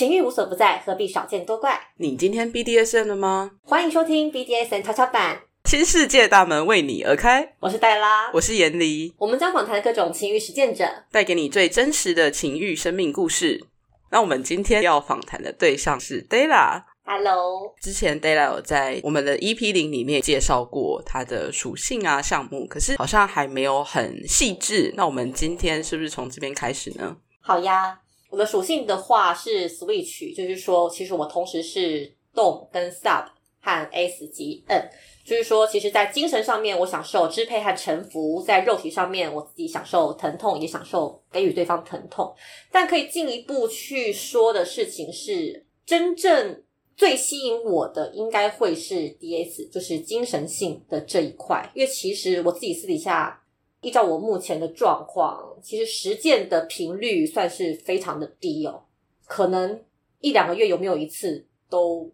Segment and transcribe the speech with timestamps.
[0.00, 1.78] 情欲无所不在，何必少见多怪？
[1.98, 3.50] 你今天 BDSM 了吗？
[3.62, 7.52] 欢迎收听 BDSN 跷跷板，新世界大门为你而开。
[7.60, 13.66] 我是黛拉，我是严离，我们将访谈各种情欲实践者，带给你最真实的情欲生命故事。
[14.10, 16.84] 那我们今天要访谈的对象是 Della。
[17.04, 24.94] Hello，之前 Della 有在我们的 EP 零里面介绍过它的属性啊项目，可是好像还没有很细致。
[24.96, 27.18] 那我们今天是不是从这边开始呢？
[27.42, 27.98] 好呀。
[28.30, 33.26] 我的属性的话是 Switch，就是说，其实我同时是动跟 Sub
[33.60, 34.88] 和 S 及 N，
[35.24, 42.32] 就是说，其实，在精神上面我享受支配和臣服，在肉体上面我自己享受疼痛，也享受给予对方疼痛。
[42.70, 46.62] 但可以进一步去说的事情是，真正
[46.96, 53.38] 最吸引我的应该会是 DS，就是精神性的这一块，因为其实我自己私底下。
[53.80, 58.84] 依照我目前的状况，其实实践的频率算是非常的低哦，
[59.26, 59.84] 可能
[60.20, 62.12] 一两个月有没有一次都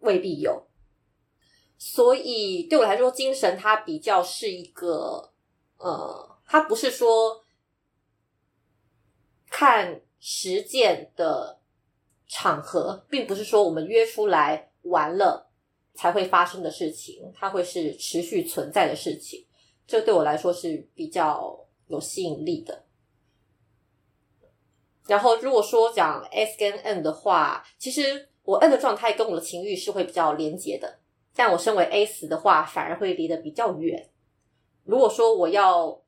[0.00, 0.66] 未必有。
[1.78, 5.32] 所以对我来说，精神它比较是一个，
[5.78, 7.42] 呃，它不是说
[9.50, 11.58] 看实践的
[12.28, 15.50] 场合，并不是说我们约出来玩了
[15.94, 19.44] 才会发生的事情，它会是持续存在的事情。
[19.86, 22.84] 这对我来说是比较有吸引力的。
[25.06, 31.00] 然后，如果说讲 S 跟 N 的话，其实我 N 的状态跟我的情欲是会比较连结的，
[31.34, 34.08] 但我身为 S 的话，反而会离得比较远。
[34.84, 36.02] 如果说我要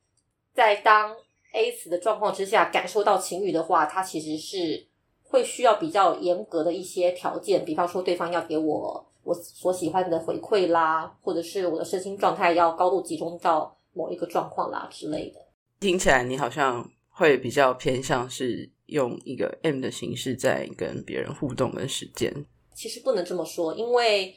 [0.53, 1.17] 在当
[1.53, 4.87] A 死的状况之下感受到情欲的话，它其实是
[5.23, 9.07] 会需要比较严格的一些条件，比方说对方要给我。
[9.25, 15.41] 我所喜欢的回馈啦，或者是我的身心状态要高度集中到某一个状况啦之类的。
[15.81, 22.45] 听起来你好像会比较偏向是用一个 M 的形式在跟别人互动跟实践。
[22.75, 24.35] 其实不能这么说，因为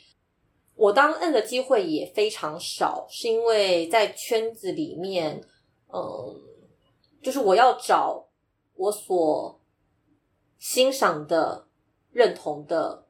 [0.75, 5.43] 我当 N 的机会也非常少，是因为在圈子里面，
[5.93, 6.41] 嗯，
[7.21, 8.27] 就是我要找
[8.75, 9.59] 我所
[10.57, 11.67] 欣赏的、
[12.11, 13.06] 认同的。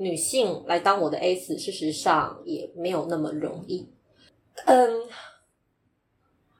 [0.00, 3.86] 女性来当我的 S，事实上也没有那么容易。
[4.64, 5.06] 嗯，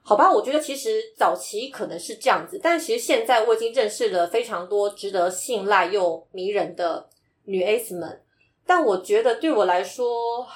[0.03, 7.09] 好吧，我觉得其实早期可能是这样子，但其实现在我已经认识了非常多值得信赖又迷人的
[7.45, 8.21] 女 S 们。
[8.63, 10.47] 但我觉得对我来说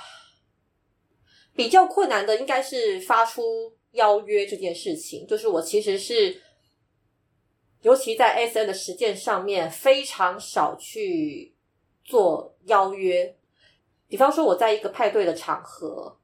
[1.56, 5.25] 比较困难的，应该是发出邀约这件事情。
[5.25, 6.40] 就是我其实是，
[7.81, 11.55] 尤其在 S N 的实践上面，非常少去。
[12.06, 13.36] 做邀约，
[14.08, 16.18] 比方说我在一个派对的场合，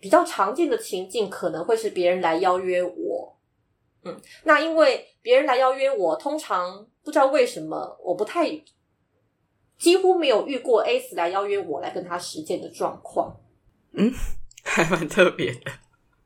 [0.00, 3.36] 比较常见的情境可能会是别人来邀约我，
[4.04, 8.48] 嗯，那因为别人来邀约我，通常不知道为什么我不太，
[9.78, 13.38] 几乎没有遇过 S 来邀约我来跟他实践的状况，
[13.92, 14.10] 嗯，
[14.64, 15.70] 还蛮特别的，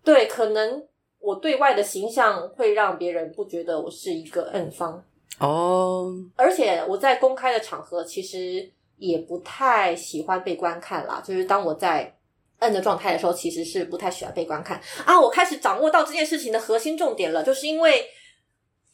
[0.05, 0.87] 对，可能
[1.19, 5.05] 我对外的形象会让别人不觉得我是一个 N 方。
[5.43, 11.21] 哦，而且我在公开的场合其实也不太喜欢被观看啦。
[11.25, 12.17] 就是当我在
[12.61, 15.21] 摁的状态的时候，其实是不太喜欢被观看啊。
[15.21, 18.07] 我开始掌握到这件事情的核心重点了，就是因为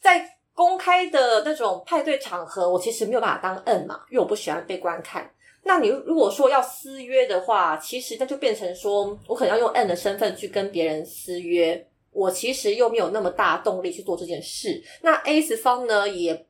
[0.01, 5.31] 在公开的那种派对场合，我其实没有办法当摁嘛，因为我不喜欢被观看。
[5.63, 11.85] 那你如果说要私约的话，其实那就变成说我可能要用摁的身份去跟别人私约。
[12.19, 14.83] 我其实又没有那么大动力去做这件事。
[15.03, 16.47] 那 S 方呢，也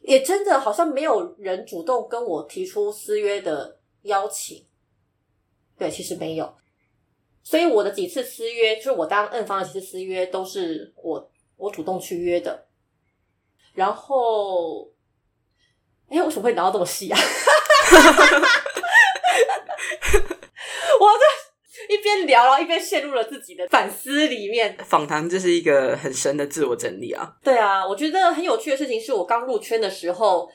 [0.00, 4.66] 也真的好像没有人主动跟我提出私约的邀请。
[5.78, 6.52] 对，其实没有。
[7.44, 12.66] 所以我的几次私约，就是我当 N 方的几次私约，都是我我主动去约的。
[13.72, 14.90] 然后，
[16.08, 17.16] 哎，为什么会聊到这么细啊？
[20.98, 21.35] 我这。
[21.88, 24.76] 一边聊，然后一边陷入了自己的反思里面。
[24.84, 27.36] 访谈这是一个很深的自我整理啊。
[27.42, 30.48] 对啊，我觉得很有趣的事情是我刚入圈的时候，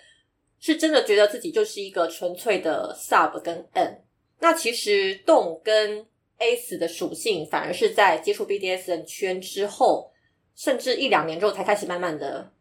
[0.59, 4.03] 是真的觉得自己就是一个纯粹的 sub 跟 n。
[4.39, 6.05] 那其实动跟
[6.37, 10.11] s 的属性，反而是在接触 BDSN 圈之后，
[10.55, 12.51] 甚至一两年之后才开始慢慢的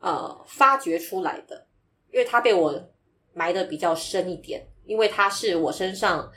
[0.00, 1.66] 呃发掘出来的。
[2.12, 2.88] 因为它被我
[3.34, 6.30] 埋的比较深一点，因为它是我身上。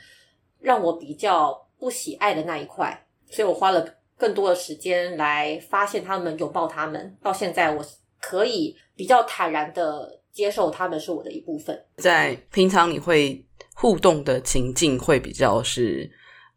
[0.64, 2.96] 让我比较不喜爱的那一块，
[3.32, 3.84] 所以我花了
[4.16, 7.18] 更多的时间来发现他们，拥抱他们。
[7.24, 7.84] 到现在，我
[8.20, 11.84] 可以比较坦然的接受他们是我的一部分。
[11.98, 13.44] 在平常你会
[13.74, 16.08] 互动的情境会比较是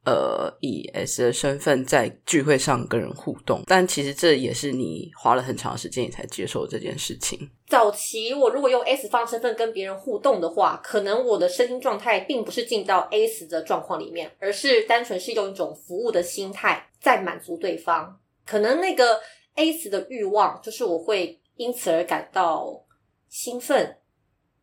[0.04, 7.50] 呃以 S 的身份在聚会上跟人互动，但其实这也是你花了很长时间你才接受这件事情。
[7.66, 18.20] 早期我如果用 S 方身份跟别人互动的话，可能我的身心状态并不是进到 S 的状况里面，而是单纯是用一种服务的心态在满足对方。
[18.46, 19.20] 可能那个
[19.54, 22.84] S 的欲望，就是我会因此而感到
[23.30, 23.96] 兴奋，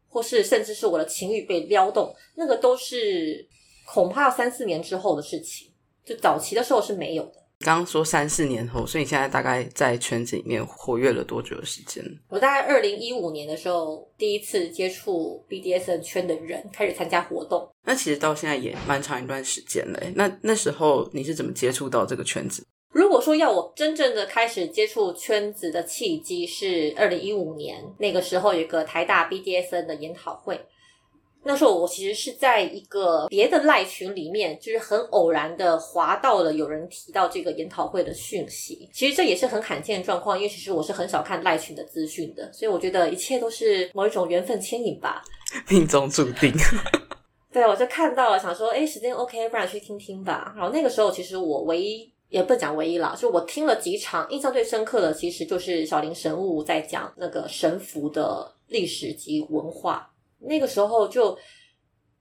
[0.07, 3.47] 或是甚至是我的情欲被撩动，那个都是
[3.93, 5.69] 恐怕三四年之后的事情。
[6.05, 7.33] 就早期的时候是没有的。
[7.59, 12.03] 刚刚说三四年后，所以你现在大概在圈子里面活跃了多久的时间？
[12.29, 17.69] 我大概二零一五年的时候第一次接触 BDSN 圈的人，开始参加活动。
[17.83, 20.01] 那其实到现在也蛮长一段时间了。
[20.15, 22.65] 那那时候你是怎么接触到这个圈子？
[22.91, 30.59] 如果说要我真正的开始接触圈子的契机是二零一五年，那个时候有一个台大 BDSN 的研讨会。
[31.43, 38.87] 那时候我其实是在一个别的赖群里面，就是很偶然的滑到了有人提到这个研讨会的讯息。
[38.93, 45.23] 其实这也是很罕见的状况，因为其实我是很少看赖群的资讯的，所以我觉得一切都是某一种缘分牵引吧，
[45.69, 46.53] 命中注定。
[47.51, 50.53] 对，我就看到了，想说，哎，时间 OK，不然去听听吧。
[50.55, 60.07] 然后那个时候，其实我唯一也不讲唯一了，就我听了几场，印象最深刻的，其实就是小林神物在讲那个神符的历史及文化。
[60.41, 61.37] 那个时候就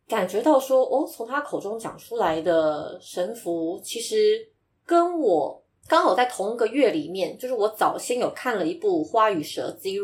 [0.07, 4.49] 感觉到说，哦，从他口中讲出来的神符，其实
[4.85, 10.03] 跟我刚好在同一个月里面，就是我早先有看了一部《花与蛇 Zero》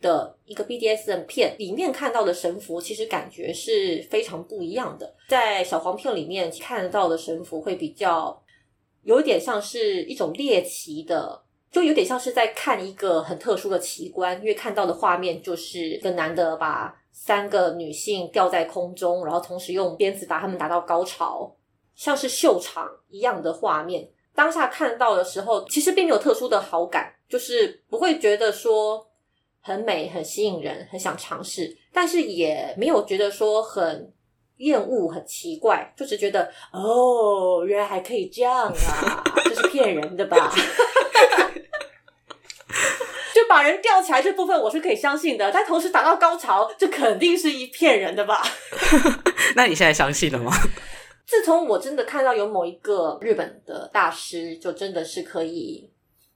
[0.00, 5.14] 的一个 BDSM 片，里面看到的神符，其实感觉是非常不一样的。
[5.28, 8.40] 在小黄片里面看到的神符，会比较
[9.02, 16.94] 有点像是一种猎奇的，就有点像是在看一个很特殊的奇观，因为看到的画面就是一个男的把。
[17.12, 21.54] 三个女性吊在空中，然后同时用鞭子把他们打到高潮，
[21.94, 24.08] 像是秀场一样的画面。
[24.34, 29.04] 当下看到的时候，其实并没有特殊的好感，就是不会觉得说
[29.60, 34.12] 很美、很吸引人、很想尝试，但是也没有觉得说很
[34.58, 40.52] 厌恶、很奇怪，就只觉得哦，原来还可以这样啊，这是骗人的吧。
[43.38, 48.42] 就把人吊起来这部分我是可以相信的，但同时达到高潮，这肯定是一骗人的吧？
[49.54, 50.50] 那你现在相信了吗？
[51.24, 55.88] 自从我真的看到有某一个日本的大师，就真的是可以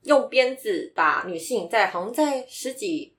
[0.04, 3.12] 用鞭子把女性在好像在十几，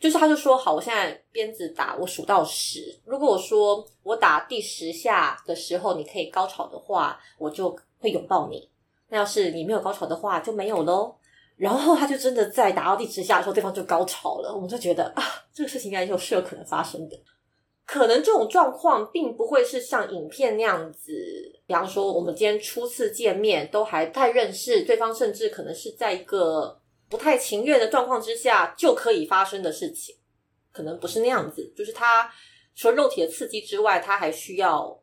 [0.00, 8.70] 就是他就说好，我现在鞭子打我数到十，如果我说我打第十下的时候你可以高潮的话，我就会拥抱你；
[9.10, 11.14] 那要是你没有高潮的话，就没有喽。
[11.62, 14.52] 然后他就真的在打到第十下的时候，对方就高潮了。
[14.52, 15.22] 我们就觉得啊，
[15.54, 17.16] 这个事情应该就是有可能发生的。
[17.86, 21.12] 可能这种状况并不会是像影片那样子，
[21.64, 30.16] 比方说我们今天初次见面都还不太认识对方，甚至可能是在一个不太情愿的状况之下就可以发生的事情。
[30.72, 32.28] 可能不是那样子，就是他
[32.74, 35.00] 除了肉体的刺激之外，他还需要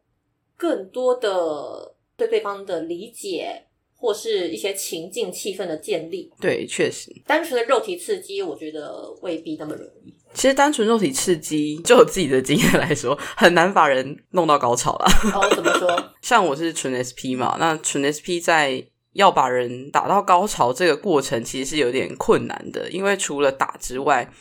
[0.57, 3.67] 更多的对对方的理解。
[3.99, 10.15] 或是一些情境气氛的建立，对，确实，单纯的肉体刺激，我觉得未必那么容易。
[10.33, 15.05] 其实，单纯肉体刺激，就我自己的经验来说，很难把人弄到高潮了。
[15.33, 15.89] 哦，怎么说？
[16.21, 18.81] 像我是纯 SP 嘛，那纯 SP 在
[19.13, 24.31] 要把人打到高潮这个过程，其实是有点困难的，因为除了打之外，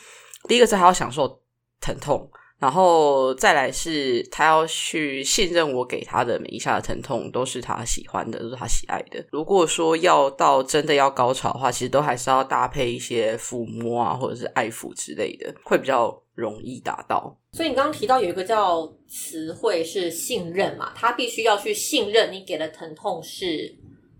[0.46, 1.40] 第一个是还要享受
[1.80, 2.30] 疼痛。
[2.60, 9.24] 然后再来是，他要去信任我给他的每一下的疼痛都是他喜欢的，都是他喜爱的。
[9.30, 17.38] 如果说要到真的要高潮的话，其实都还是要搭配一些抚摸啊，或者是爱抚之类的，会比较容易达到。
[17.52, 23.72] 所以你刚刚提到有一个叫词汇是信任嘛，他必须要去信任你给的疼痛是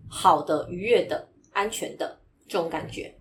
[0.07, 2.17] 好的、愉悦的、安全的
[2.47, 3.13] 这种感觉。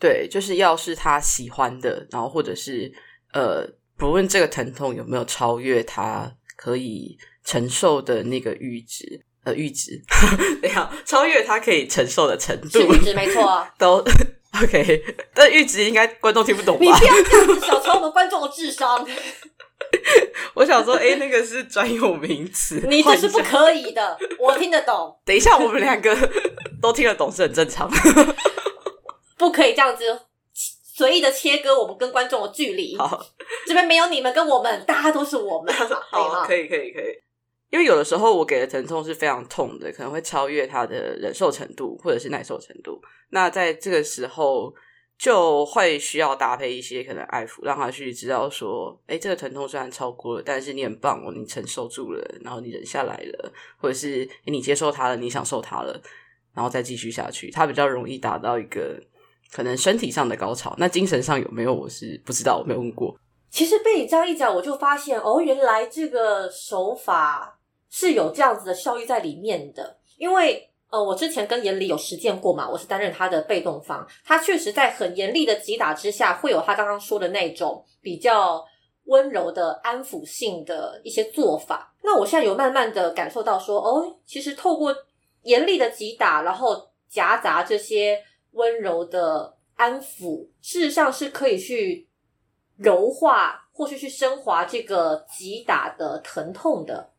[0.00, 2.92] 对，就是要是他喜欢的，然后或者是
[3.32, 3.78] 呃。
[4.00, 10.00] 不论这个疼痛有没有超越他可以承受的那个阈值，呃，阈值，
[10.62, 14.02] 等下超越他可以承受的程度，阈值没错，都
[14.62, 15.04] OK。
[15.34, 16.82] 但阈值应该观众听不懂吧？
[16.82, 19.06] 你不要这样子小瞧我们观众的智商。
[20.54, 24.18] 我想说，哎，那个是专有名词， 你这是不可以的。
[24.38, 25.14] 我听得懂。
[25.26, 26.16] 等一下，我们两个
[26.80, 27.90] 都听得懂是很正常，
[29.36, 30.04] 不可以这样子。
[31.00, 32.94] 随意的切割我们跟观众的距离。
[32.98, 33.24] 好，
[33.66, 35.72] 这边没有你们跟我们，大家都是我们。
[36.12, 37.18] 好，可以，可以，可以。
[37.70, 43.00] 因为有的时候我给的疼痛是非常痛的，可能会超越他的忍受程度或者是耐受程度。
[43.30, 44.74] 那在这个时候，
[45.16, 55.98] 就会需要搭配一些可能爱抚，让他去知道说，哎，这个疼痛虽然超过了，但是你很棒哦，你承受住了，然后你忍下来了，或者是你接受它了，你享受它了，
[56.52, 59.00] 然后再继续下去，它比较容易达到一个
[59.52, 60.74] 可能身体上的高潮。
[60.78, 61.74] 那精神上有没有？
[61.74, 63.16] 我是不知道，我没有问过。
[63.50, 70.66] 其实被你这样一讲，我就发现哦，原来这个手法是有这样子的效益在里面的，因为。
[70.92, 78.60] 呃，我之前跟严里有实践过嘛，我是担任他的被动方，他确实在很严厉的击打之下，会有他刚刚说的那种比较
[79.04, 81.94] 温柔的安抚性的一些做法。
[82.02, 84.92] 那我现在有慢慢的感受到说，哦，其实透过
[85.42, 88.20] 严厉的击打，然后夹杂这些
[88.52, 92.08] 温柔的安抚，事实上是可以去
[92.76, 97.10] 柔化或是去升华这个击打的疼痛的。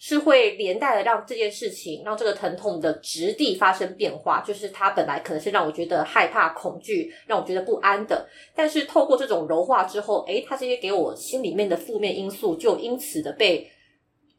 [0.00, 4.40] 是会连带的让这件事情，让这个疼痛的质地发生变化。
[4.46, 8.24] 就是它本来可能是让我觉得害怕、恐惧，让我觉得不安的。
[8.54, 13.68] 但是透过这种柔化之后，诶，它这些给我心里面的负面因素就因此的被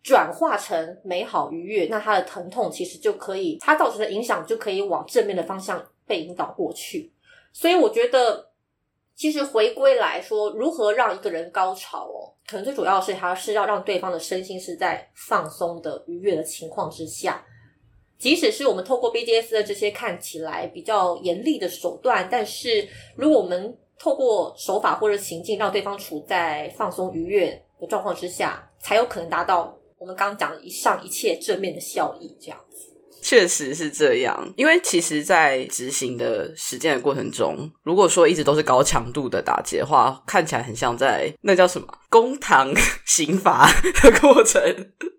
[0.01, 1.87] 转化成美好愉悦。
[1.87, 7.13] 那它的疼痛其实就可以，它造成的影响就可以往正面的方向被引导过去。
[7.53, 8.49] 所以我觉得。
[9.19, 17.45] 其实回归来说，如何让一个人高潮哦，可能最主要的是他是要让对方的身心是在放松的愉悦的情况之下。
[18.17, 22.87] 即使是我们透过 BDS 的这些看起来比较严厉的手段，但是
[23.17, 32.37] 如果我们透过手法或者情境让对方处在放松愉悦的状况之下，才有可能达到我们刚刚讲的以上一切正面的效益。
[32.39, 32.88] 这样子。
[33.21, 42.73] 确实是这样，因为其实，在执行的实践的过程中，如果说一直都是高强度的打击的话，看起来很像在那叫什么公堂
[43.05, 43.69] 刑罚
[44.01, 44.61] 的过程。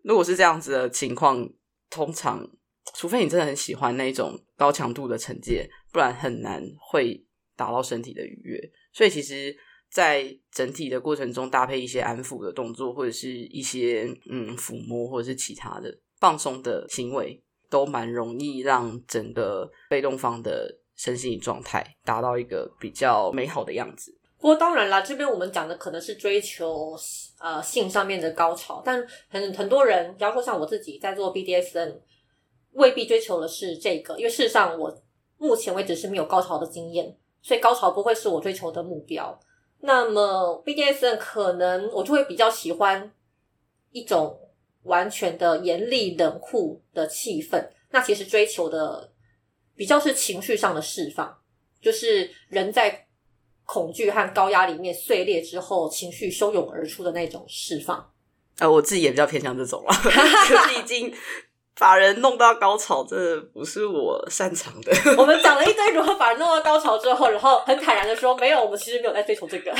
[0.04, 1.48] 如果是这样子的情况，
[1.90, 2.48] 通常
[2.94, 7.24] 除非你真的很喜欢那种高强度的惩戒，不然很难会
[7.56, 8.60] 达到身体的愉悦。
[8.92, 9.54] 所以，其实，
[9.90, 17.42] 在整体的过程中，搭配一些安抚的动作，或者是一些嗯抚摸，或者是其他的放松的行为。
[17.70, 24.14] 都蛮容易让整个被动方的身心状态达到一个比较美好的样子。
[24.38, 26.96] 不过当然啦，这边我们讲的可能是追求
[27.38, 32.00] 呃性上面的高潮，但很很多人，比方说像我自己在做 BDSN，
[32.72, 34.92] 未必追求的是这个，因为事实上我
[35.38, 39.38] 目前为止是没有高潮的经验，所以高潮不会是我追求的目标。
[39.80, 43.12] 那么 BDSN 可能我就会比较喜欢
[43.92, 44.36] 一种。
[44.84, 49.12] 完全的严厉冷酷的气氛，那其实追求的
[49.76, 51.38] 比较是情绪上的释放，
[51.80, 53.06] 就是人在
[53.64, 58.12] 恐惧和高压里面碎裂之后，情绪汹涌而出的那种释放。
[58.58, 59.92] 呃，我自己也比较偏向这种了，
[60.48, 61.14] 就是已经。
[61.78, 64.92] 把人弄到高潮，这不是我擅长的。
[65.16, 69.74] 我们讲了一堆如何把人弄到高潮之后，然后很坦然的说，没有，我们其实没有在追求这个，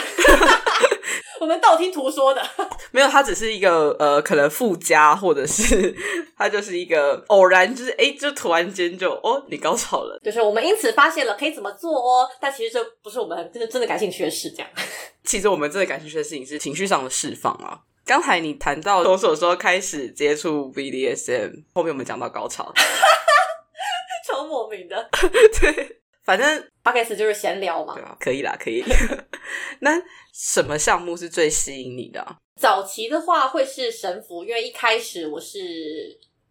[1.40, 2.42] 我们道听途说的。
[2.92, 5.94] 没有，它只是一个呃，可能附加，或者是
[6.36, 10.20] 它就是一个偶然，就是哎，就突然间就哦，你高潮了。
[10.22, 14.50] 就是我们因此发现了可以怎么做哦，但其实这不是我们真的真的感兴趣的事。
[14.50, 14.68] 这样，
[15.24, 17.80] 其实我们真的感兴趣的事情是情绪上的释放啊。
[18.04, 22.72] 刚才你谈到从什么开始接触 BDSM，后面我们讲到高潮，
[24.26, 25.08] 超莫名的。
[25.60, 27.94] 对，反正八开始就是闲聊嘛。
[27.94, 28.82] 对啊，可以啦，可以。
[29.80, 30.00] 那
[30.32, 32.24] 什么项目是最吸引你的？
[32.56, 35.58] 早期的话会是神符，因为一开始我是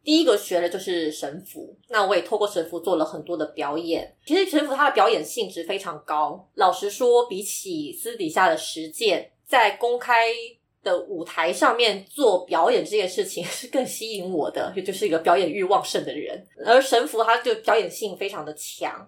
[0.04, 1.78] 第一个学的就是神符。
[1.90, 4.16] 那我也透过神符做了很多的表演。
[4.26, 6.50] 其实神符它的表演性质非常高。
[6.56, 10.28] 老实说，比起私底下的实践，在公开。
[10.82, 16.42] 的舞台上面做表演这件事情是更吸引我的，也就是一个表演欲旺盛的人。
[16.66, 19.06] 而神符它就表演性非常的强，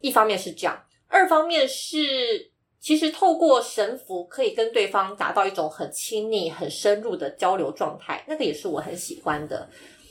[0.00, 9.68] 一方面是这样，二方面是其实透过神符可以跟对方达到一种很亲密、很深入的交流状态，那个也是我很喜欢的。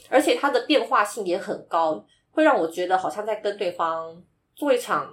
[0.10, 4.24] 而且它的变化性也很高，会让我觉得好像在跟对方
[4.56, 5.12] 做一场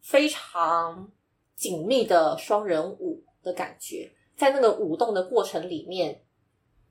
[0.00, 1.10] 非常
[1.54, 4.10] 紧密的双人舞的感觉。
[4.36, 6.22] 在那个舞动的过程里面，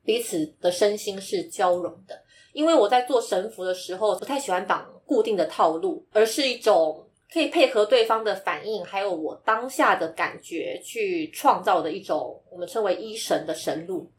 [0.04, 2.24] 彼此的身心是交融的。
[2.52, 14.12] 因为我在做神符的时候，不太喜欢绑固定的套路，而是一种可以配合对方的反应，还有我当下的感觉去创造的一种我们称为一神的神路。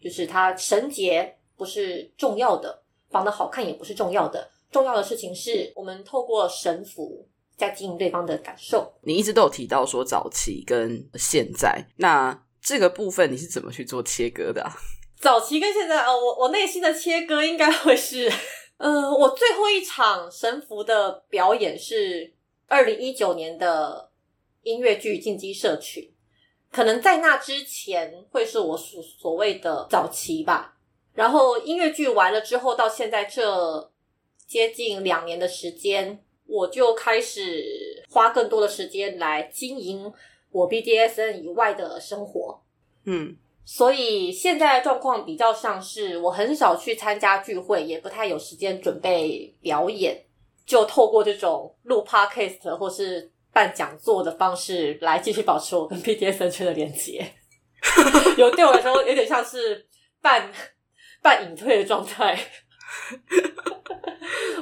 [0.00, 8.92] 就是它神结不是重要的，绑的好看也不是重要的，重要的事情是我们透过神符在经营对方的感受。
[9.02, 12.42] 你一直都有提到说早期跟现在，那。
[12.64, 14.64] 这个部分你是怎么去做切割的？
[15.18, 18.30] 早期跟现在，呃，我我内心的切割应该会是，
[18.78, 22.32] 呃，我最后一场神符的表演是
[22.66, 24.10] 二零一九年的
[24.62, 26.12] 音乐剧进击社群，
[26.70, 30.76] 可能在那之前会是我所所谓的早期吧。
[31.14, 33.92] 然后音乐剧完了之后，到现在这
[34.46, 40.12] 接近两年的时间，我就开始花更多的时间来经营
[40.50, 42.62] 我 BDSN 以外的生活。
[43.04, 50.24] 嗯，所以现在的状况比较像是我很少去参加聚会，也不太有时间准备表演，
[50.66, 57.24] 就透过这种录 podcast 或是办讲座的方式来继续保持我跟 BDSN 圈的连接。
[58.36, 59.86] 有对我来说有点像是
[60.20, 60.50] 半
[61.22, 62.36] 半隐退的状态。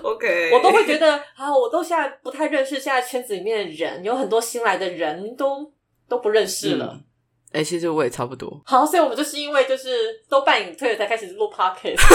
[0.02, 5.72] OK，我都会觉得啊，我都现在不太认识现在圈子里面的人，有很多新来的人都
[6.08, 6.90] 都不认识了。
[6.94, 7.04] 嗯
[7.52, 8.60] 哎、其实我也差不多。
[8.64, 12.00] 好，所以我们就是因为就是都半隐退了，才开始录 podcast。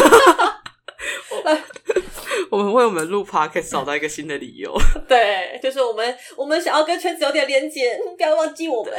[2.50, 4.74] 我们为我们录 podcast 找到一个新的理由。
[5.08, 8.94] 对，就是我们我们想要跟圈子有点连接，嗯不要忘记我们。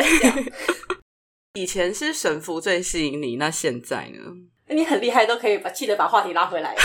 [1.55, 4.21] 以前是神父最吸引你，那现在呢？
[4.69, 6.77] 你很厉害，都可以把记得把话题拉回来。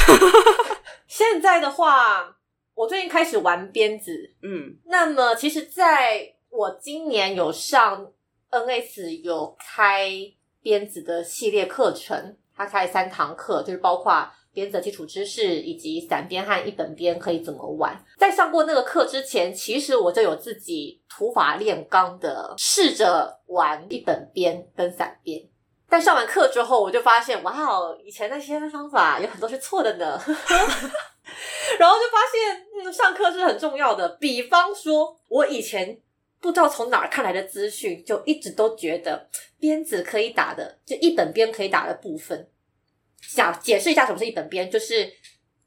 [1.07, 2.37] 现在的话，
[2.73, 8.07] 我最近开始玩鞭子，嗯那么其实在我今年有上
[8.51, 10.09] NS 有开
[10.61, 17.97] 鞭子的系列课程，它开三堂课，就是包括鞭子的基础知识以及散鞭和一本鞭可以怎么玩。
[18.17, 25.47] 在上过那个课之前，其实我就有自己土法炼钢的试着玩一本鞭跟散鞭。
[25.89, 30.19] 但上完课之后，我就发现，哇哦，以前那些方法有很多是错的呢。
[31.79, 34.09] 然后就发现，嗯，上课是很重要的。
[34.19, 35.97] 比方说，我以前
[36.41, 39.29] 不知道从哪儿看来的资讯，就一直都觉得
[39.59, 42.49] 鞭子可以打的，就一本鞭可以打的部分。
[43.21, 45.07] 想解释一下什么是一本鞭，就是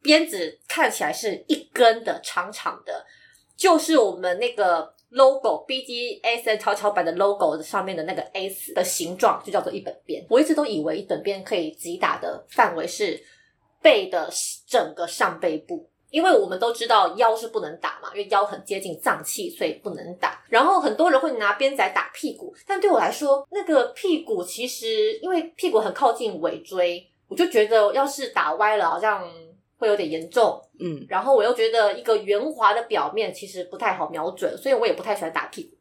[0.02, 3.06] 鞭子看起来是一根的，长长的，
[3.56, 10.26] 就是我们那个 logo BGSN 超超版的 logo 上面的那个 S 的形状，就叫做一本鞭。
[10.28, 13.24] 我一直都以为一本鞭可以击打的范围是
[13.80, 14.28] 背的
[14.66, 15.88] 整个上背部。
[16.14, 20.40] 因为我们都知道腰是不能打嘛，因为腰很接近脏器，所以不能打。
[20.48, 29.28] 然后很多人会拿鞭仔打屁股，但对我来说，那个屁股其实因为屁股很靠近尾椎，我就觉得要是打歪了，好像
[29.76, 30.62] 会有点严重。
[30.78, 35.73] 嗯然后我又觉得一个圆滑的表面其实不太好瞄准，所以我也不太喜欢打屁股。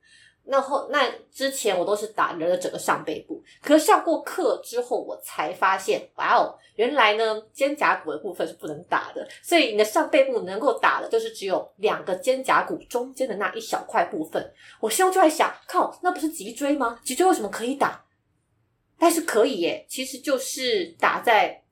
[0.45, 14.53] 那后那之前我都是打人的整个上背部，可是上过课之后，我才发现，哇哦，原来呢肩胛骨的部分是不能打的，所以你的上背部能够打的就是只有两个肩胛骨中间的那一小块部分。
[14.81, 16.99] 我心中就在想，靠，那不是脊椎吗？
[17.03, 18.05] 脊椎为什么可以打？
[18.99, 21.63] 但是可以耶，其实就是打在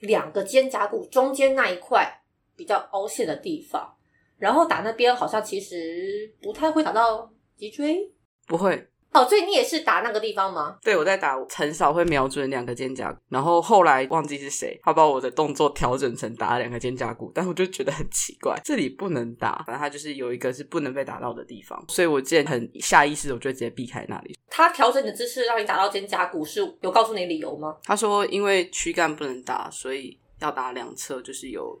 [0.00, 2.22] 两个肩胛骨中间那一块
[2.56, 3.94] 比较凹陷的地方，
[4.38, 8.10] 然后打那边好像其实不太会打到脊椎
[8.46, 8.88] 不会。
[9.12, 10.76] 哦，所以你也是打那个地方吗？
[10.82, 13.16] 对，我在打，很少会瞄准两个肩胛骨。
[13.28, 24.36] 然后后来忘记是谁，他把我的动作调整成打两个肩胛骨，但我就觉得很奇怪，这里不能打，反正他就是有一个是不能被打到的地方，所以我之前很下意识，我就直接避开那里。
[24.48, 27.76] 他调整你的姿势让你打到肩胛骨，是有告诉你理由吗？
[27.84, 31.80] 他说，因为躯干不能打，所以要打两侧，就是有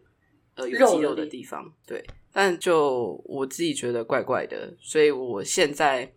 [0.54, 1.68] 呃有肌肉的地方。
[1.84, 2.00] 对，
[2.32, 6.08] 但就我自己觉得怪怪的，所以我现在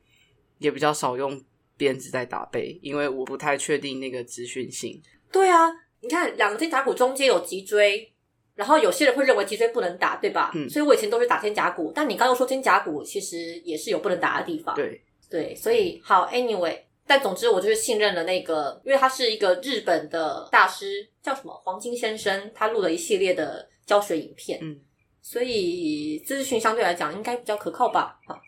[0.59, 1.41] 也比较少用
[1.77, 5.01] 鞭子在打背，因为我不太确定那个资讯性。
[5.31, 5.69] 对啊，
[6.01, 8.11] 你看两个肩胛骨中间有脊椎，
[8.55, 10.51] 然后有些人会认为脊椎不能打，对吧？
[10.55, 14.73] 嗯所以我以前都是打肩胛骨，但你刚刚又说肩胛骨其实也是有不能打的地方。
[14.75, 24.79] 对，对，所以好，anyway，但总之我就是信任了那个，因为他是一个日本的大师，叫什么黄金先生，他录了一系列的教学影片，嗯，
[25.21, 28.39] 所以资讯相对来讲应该比较可靠吧，好。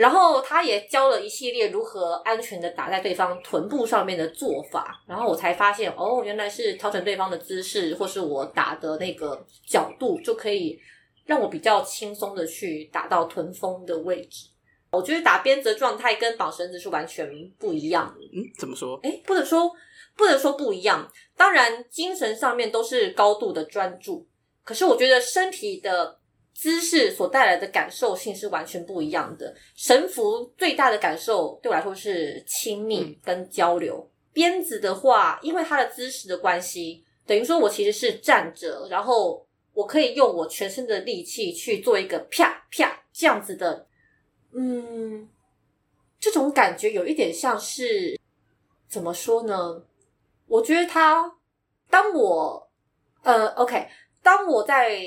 [0.00, 10.80] 然后他也教了一系列如何安全的打在对方臀部上面的做法，然后我才发现哦，原来是调整对方的姿势，或是我打的那个角度，就可以
[11.26, 14.46] 让我比较轻松的去打到臀峰的位置。
[14.90, 18.24] 我觉得打鞭子的状态跟绑绳子是完全不一样的。
[18.32, 18.98] 嗯，怎么说？
[19.02, 19.70] 哎，不能说
[20.16, 24.26] 不能说不一样，当然精神上面都是高度的专注，
[24.64, 26.18] 可是我觉得身体的
[26.54, 29.54] 姿势所带来的感受性是完全不一样的。
[29.74, 43.86] 神符最大的感受对我来说是亲密跟交流，鞭子的话，因为它的姿势的关系，等于说我其实是站着，然后我可以用我全身的力气去做一个啪啪这样子的，
[44.52, 45.28] 嗯，
[46.18, 48.20] 这种感觉有一点像是
[48.88, 49.82] 怎么说呢？
[50.46, 51.32] 我觉得它，
[51.88, 52.70] 当我
[53.22, 53.88] 呃，OK，
[54.22, 55.00] 当我在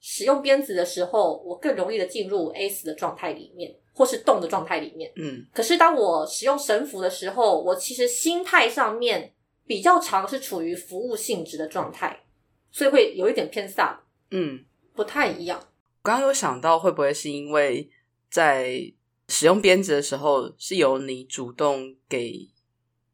[0.00, 5.12] 使用鞭子的时候，我更容易的进入 S 的状态里面，或是动的状态里面。
[5.16, 9.34] 嗯可是当我使用神符的时候，我其实心态上面
[9.66, 12.24] 比较常是处于服务性质的状态，
[12.72, 15.60] 所以会有一点偏萨，嗯，不太一样。
[16.02, 17.90] 刚刚有想到会不会是因为
[18.30, 18.92] 在
[19.28, 22.48] 使用鞭子的时候，是由你主动给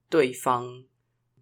[0.09, 0.85] 对方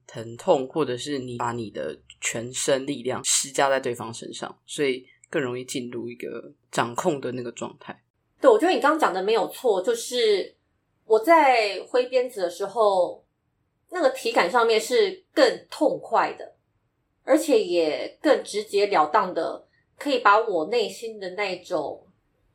[0.07, 8.02] 疼痛，或者是你把你的全身力量施加在对方身上，所以更容易进入一个掌控的那个状态。
[8.40, 10.54] 对，我觉得你刚刚讲的没有错，就是
[11.06, 13.24] 我在挥鞭子的时候，
[13.90, 16.54] 那个体感上面是更痛快的，
[17.24, 19.66] 而且也更直截了当的，
[19.98, 22.06] 可以把我内心的那种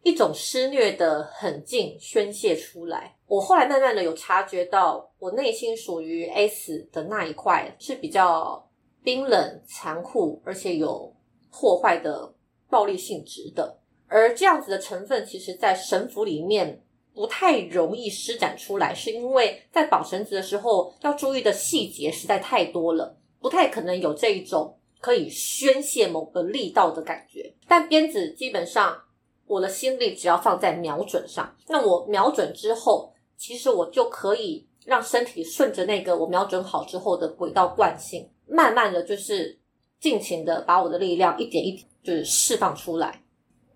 [0.03, 3.15] 一种施虐的狠劲宣泄出来。
[3.27, 8.67] 我后来慢慢的有察觉到，我内心属于 S 的那一块是比较
[9.03, 11.15] 冰冷、残酷，而且有
[11.51, 12.33] 破坏的
[12.69, 13.77] 暴力性质的。
[14.07, 16.81] 而这样子的成分，其实在神符里面
[17.13, 27.53] 不太容易施展出来，是因为在绑绳子的时候要注意的细节实在太多了，不太可能有这一种可以宣泄某个力道的感觉。
[27.67, 28.99] 但鞭子基本上，
[29.45, 39.59] 我的心力只要放在瞄准上，那我瞄准之后，其实我就可以让身体顺着那个我瞄准好之后的轨道惯性，慢慢的就是
[39.99, 43.23] 尽情的把我的力量一点一点就是释放出来。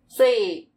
[0.08, 0.70] 所以，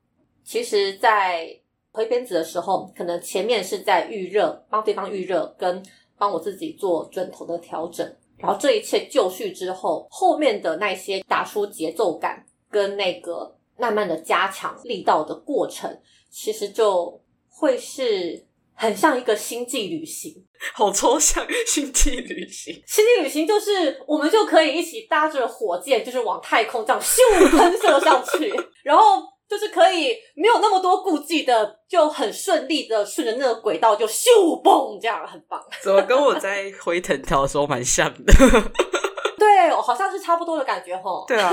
[0.45, 1.59] 其实，在
[1.91, 5.83] 挥鞭子的时候，可能前面是在预热，帮对方预热，跟
[6.17, 8.17] 帮我自己做准头的调整。
[8.39, 18.46] 然后这一切就绪之后，后面的那些打出节奏感跟那个慢慢的加强力道的过程，其实就会是
[18.77, 20.33] 很像一个星际旅行。
[20.73, 22.75] 好抽象，星际旅行。
[22.87, 34.29] 星际旅行就是我们就可以一起搭着火箭，就是往太空这样咻喷射上去， 然后就是可以没有那么多顾忌的，就很顺利的顺着那个轨道就咻
[34.63, 35.63] 嘣，这样很棒。
[35.83, 38.33] 怎么跟我在回藤条的时候蛮像的？
[39.39, 41.25] 对，好像是差不多的感觉吼。
[41.29, 41.53] 对啊，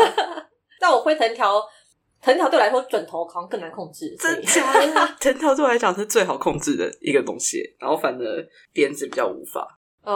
[0.79, 1.61] 但我灰藤条，
[2.23, 5.07] 藤条对我来说枕头好像更难控制，真假的？
[5.19, 9.77] 藤条对我来讲是最好控制的一个东西，然后反而鞭子比较无法。
[10.05, 10.13] 嗯，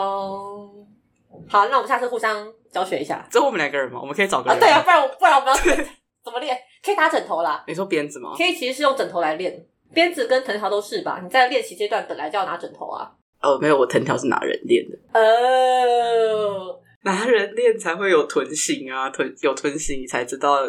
[1.50, 4.54] 好，那我们下次互相教学一下只有我们两个人嘛，我们可以找个啊。
[4.54, 4.60] 人。
[4.62, 5.56] 对啊，不然我不然我们要
[6.24, 6.58] 怎么练？
[6.84, 7.64] 可以打枕头啦。
[7.68, 8.34] 你说鞭子吗？
[8.38, 11.20] 可以其实是用枕头来练，鞭子跟藤条都是吧？
[11.22, 13.12] 你在练习阶段本来就要拿枕头啊。
[13.42, 20.62] 哦，没有，我藤条是拿人练的，哦，拿人练才会有臀型啊，臀有臀型，你才知道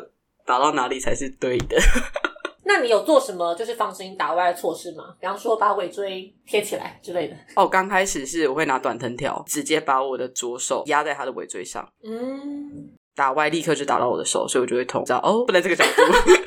[0.49, 1.77] 打到哪里才是对的。
[2.65, 5.15] 那你有做什么就是防止你打歪的措施吗？
[5.21, 7.37] 比方说把尾椎贴起来之类的。
[7.57, 16.03] 哦，刚开始是我会拿短藤条，直接把我的左手压在他的尾椎上，嗯，打歪立刻就打到我的手，所以我就会痛，知道哦，不能这个角度。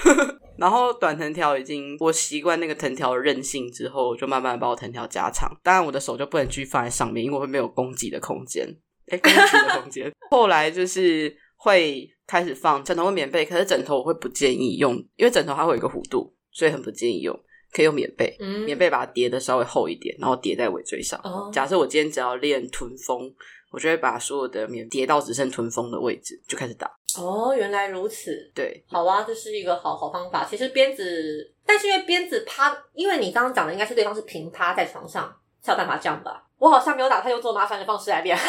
[0.58, 5.52] 然后短藤条已经我习惯那个藤条的韧性之后，我就慢慢把我藤条加长。
[5.64, 8.68] 当然，我的手就不能继续放在上面，因为我会没有攻击的空间。
[9.08, 10.14] 哎，攻击的空间。
[10.30, 17.40] 后来就是会开始放枕头和棉被，可是枕头我会不建议用，因为枕头它会有一个弧度，所以很不建议用。
[17.74, 21.18] 可以用棉被，嗯棉被把它叠的稍微厚一点，然后叠在尾椎上。
[21.24, 23.34] 哦假设我今天只要练臀峰，
[23.72, 26.92] 我就会把所有的棉叠到只剩臀峰的位置，就开始打。
[27.18, 28.52] 哦，原来如此。
[28.54, 30.44] 对，好啊，这是一个好好方法。
[30.44, 36.44] 其实鞭子，但是因为鞭子趴，因为你刚刚讲的应该是对方是平趴在床上才有办法这样吧？
[36.58, 38.38] 我好像没有打算用这么麻烦的方式来练。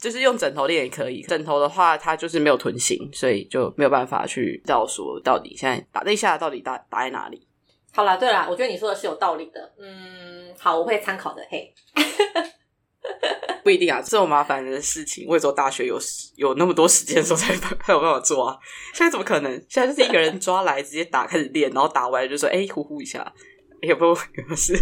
[0.00, 1.22] 就是用枕头练也可以。
[1.22, 7.46] 枕头的话，它就是没有臀型，所以就没有办法去知道说到底现在打这一下到底打打在哪里。
[7.92, 9.72] 好啦，对啦，我觉得你说的是有道理的。
[9.80, 11.42] 嗯，好，我会参考的。
[11.50, 11.74] 嘿，
[13.64, 15.98] 不一定啊，这种麻烦的事情，我也只有大学有
[16.36, 18.56] 有那么多时间的时候才 才有办法做啊。
[18.94, 19.52] 现在怎么可能？
[19.68, 23.20] 现在就是一个人抓来直接打，开始练，然后打完就说：“哎、呼呼一下。
[23.82, 24.76] 哎”有没有有没有事？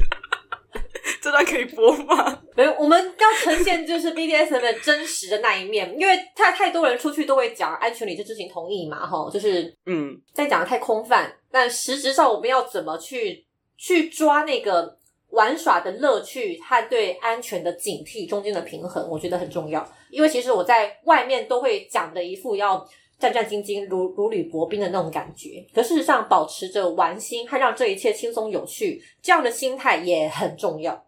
[1.26, 2.40] 这段可以播吗？
[2.54, 13.44] 没有，我们要呈现就是 BDSM 的真实的那一面，因为太太多人出去都会讲安全理智知情同意嘛，哈，就是嗯，在讲的太空泛，但实质上我们要怎么去
[13.76, 14.96] 去抓那个
[15.30, 19.84] 玩耍的乐趣和对安全的警惕中间的平衡，我觉得很重要。
[20.10, 31.04] 因为其实我在外面都会讲的一副要战战兢兢、如如履薄冰的那种感觉，可事实上保持着玩心和让这一切轻松有趣这样的心态也很重要。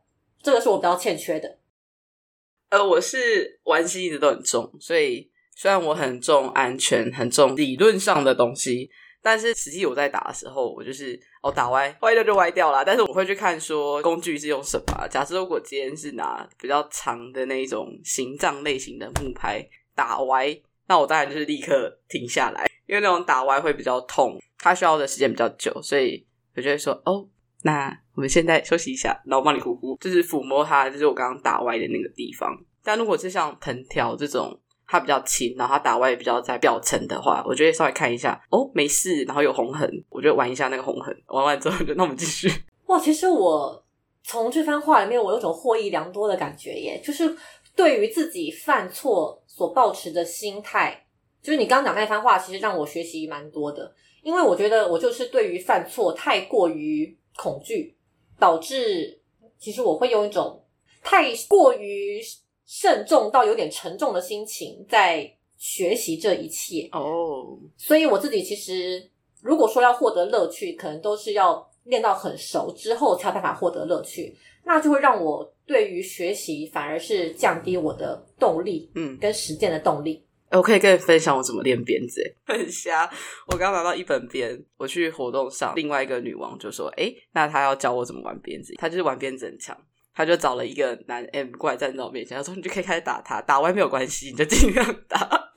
[0.49, 1.59] 这个是我比较欠缺的。
[2.71, 12.83] 呃，我是玩心一直都很重，所以虽然我很重安全，很重理论上的东西，但是实际我在打的时候，我就是哦打歪，歪掉就歪掉啦。
[12.83, 15.07] 但是我会去看说工具是用什么。
[15.09, 19.63] 假设如果今天是拿比较长的那一种形状类型的木拍
[19.95, 27.29] 打歪，那我当然就是立刻停下来，因为那种打歪会比较痛，它需要的时间比较久，所以我就会说哦，
[27.63, 32.57] 那我们现在休息一下，然后帮你呼呼，就是抚摸它，就是我刚刚打歪的那个地方。
[32.85, 42.51] 但如果是像藤条这种，它比较轻，然后它打歪比较在表层的话，我觉得稍微看一下，哦，没事，然后有红痕，我就玩一下那个红痕，玩完之后就那我们继续。
[42.87, 43.85] 哇，其实我
[44.23, 47.37] 从这番话里面，我有种获益良多的感觉耶，就是
[47.77, 51.05] 对于自己犯错所抱持的心态，
[51.43, 53.93] 就是你刚刚讲那番话，其实让我学习蛮多的，
[54.23, 57.97] 因为我觉得我就是对于犯错太过于恐惧，
[58.39, 59.19] 导致
[59.59, 60.63] 其实我会用一种
[61.03, 62.21] 太过于。
[62.71, 67.59] 慎重到有点沉重的心情，在学习这一切哦。
[67.79, 74.37] 所以我自己其实，如果说要获得乐趣，可能都是要练到很熟之后才有办法获得乐趣。
[74.67, 80.23] 那就会让我对于学习反而是降低我的动力，嗯，跟实践的动力。
[80.51, 83.11] 我可以跟你分享我怎么练鞭子， 很瞎。
[83.49, 89.77] 我刚拿到一本鞭，我去活动上，另外一个女王就说：“哎，那她要教我怎么玩鞭子，她就是玩鞭子很强。”
[90.15, 95.19] 他就找了一个男 M 过来站在我面前，他说：“你就可以开始打他，打完没有关系，你就尽量打。”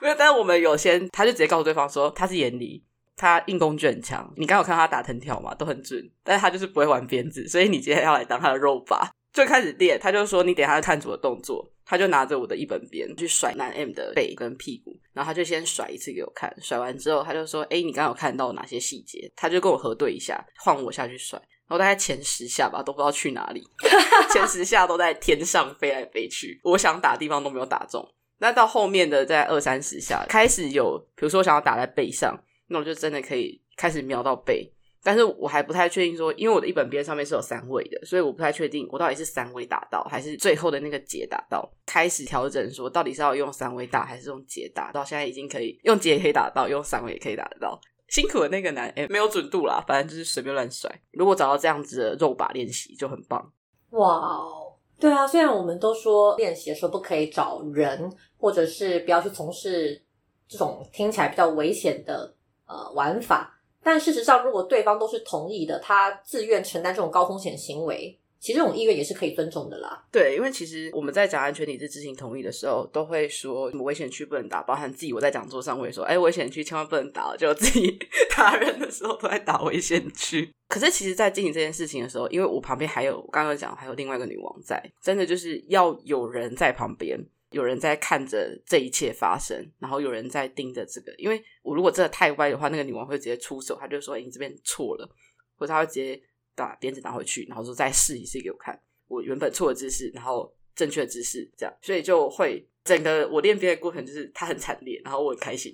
[0.00, 2.82] 没有，但是我们有先，他就直接告诉对方说他是眼里，
[3.18, 4.32] 他硬功就很强。
[4.38, 9.06] 你刚有看他打藤条嘛，都很准，但是他就是不会玩鞭子，所以你今天要来当他的肉靶，
[9.44, 9.98] 就开始练。
[9.98, 21.38] 他就说你等下看着我的动作，他就拿着我的一本鞭去甩男 M 的背跟屁股，然后他就先甩一次给我看，甩完之后他就说：“哎，你刚刚有看到哪些细节？”他就跟我核对一下，换我下去甩。
[21.68, 23.62] 然后大概前十下吧，都不知道去哪里。
[24.32, 28.06] 前十下都在天上飞来飞去，我想打地方都没有打中。
[28.38, 34.72] 那到后面的在二三十下，开始有，比如说我想要打在背上，那我就真的可以开始瞄到背。
[35.02, 41.70] 但是我还不太确定说，因为我的一本边上面是有三位的，所以我不太确定我到底是三位打到，还是最后的那个结打到。
[41.86, 44.92] 开始调整说，到底是要用三位打，还是用结打？
[44.92, 47.80] 到现在已经可以用结也可以打到，用三位也可以打得到。
[48.08, 50.90] 辛苦的那个男，哎，没有准度啦，反正就是随便乱甩。
[51.12, 53.52] 如果找到这样子的肉靶练习，就很棒。
[53.90, 60.02] 哇哦，对啊，虽然我们都说练习的时候不可以找人，或者是不要去从事
[60.48, 62.34] 这种听起来比较危险的
[62.66, 68.18] 呃玩法，但事实上，如果对方都是同意的，他自愿承担这种高风险行为。
[68.40, 70.00] 其实这种意愿也是可以尊重的啦。
[70.12, 77.98] 对，因为其实我们在讲安全理智知情同意的时候，都会说什么危险区不能打，包含自己我在讲座上会说，哎，危险区千万不能打，就自己
[78.36, 80.48] 打人的时候都在打危险区。
[80.68, 87.18] 可是其实，在进行这件事情的时候，因为我旁边还有刚刚讲还有另外一个女王在，真的就是要有人在旁边，
[87.50, 91.14] 有人在看着这一切发生，然后有人在盯着这个。
[91.18, 95.08] 因为我如果真的太歪的话，那个女王会直接出手，她就说，你这边错了，
[95.56, 96.20] 或者她会直接。
[96.58, 105.72] 把鞭子拿回去，然后说再试一次给我看，我原本错的姿势，然后正确的姿势，这样，所以就会整个我练鞭的过程就是她很惨烈，然后我很开心。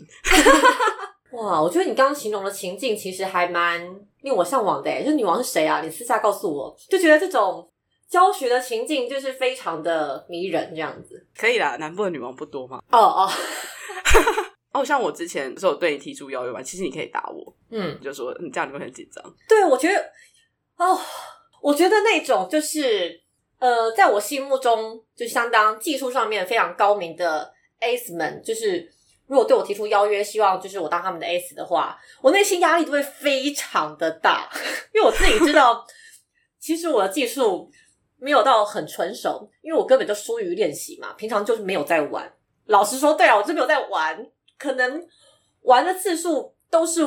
[1.33, 3.81] 哇，我觉得你刚刚形容的情境其实还蛮
[4.21, 5.81] 令我向往的，就女王是谁啊？
[5.81, 7.67] 你私下告诉我，就觉得这种
[8.15, 11.75] 教学的情境就是非常的迷人，这样子可以啦。
[11.81, 12.81] 南部的女王不多吗？
[12.93, 13.29] 哦哦
[14.73, 16.63] 哦，像我之前不是有对你提出邀约吗？
[16.63, 19.21] 其实你可以打我，嗯，就说你这样你会很紧张。
[19.49, 19.99] 对，我觉得。
[20.77, 20.97] 哦，
[21.61, 23.21] 我觉得那种就是
[23.59, 28.89] 呃，在我心目中就相当技术上面非常高明的 ace 们，就是
[29.27, 34.49] 如果对我提出邀约，希望就是我当他们的 ace 的话，我内心压力都会非常的大，
[34.95, 35.85] 因为我自己知道，
[36.61, 37.71] 其实我的技术
[38.19, 42.33] 没有到很纯熟，因为我根本就疏于练习嘛，平常就是没有在玩。
[42.67, 44.27] 老实说，对啊，我真没有在玩，
[44.59, 45.07] 可能
[45.63, 47.01] 玩的次数都是，